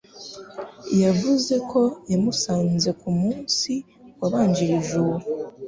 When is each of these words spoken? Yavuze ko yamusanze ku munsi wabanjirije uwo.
Yavuze 1.03 1.53
ko 1.71 1.81
yamusanze 2.11 2.89
ku 2.99 3.09
munsi 3.19 3.71
wabanjirije 4.19 4.93
uwo. 5.01 5.17